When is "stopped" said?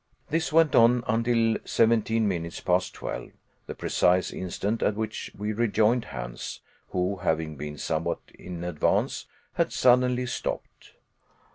10.25-10.95